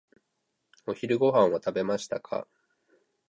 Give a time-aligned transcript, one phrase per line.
[0.87, 2.47] お昼ご飯を食べましたか？